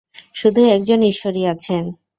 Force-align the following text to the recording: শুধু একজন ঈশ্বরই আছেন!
শুধু 0.35 0.61
একজন 0.67 0.99
ঈশ্বরই 1.03 1.43
আছেন! 1.45 1.83